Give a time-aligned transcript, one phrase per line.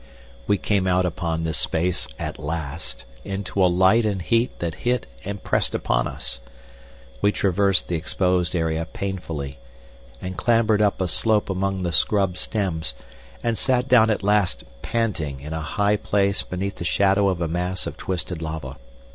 [0.47, 5.05] We came out upon this space at last into a light and heat that hit
[5.23, 6.39] and pressed upon us.
[7.21, 9.59] We traversed the exposed area painfully,
[10.19, 12.95] and clambered up a slope among the scrub stems,
[13.43, 17.47] and sat down at last panting in a high place beneath the shadow of a
[17.47, 18.77] mass of twisted lava.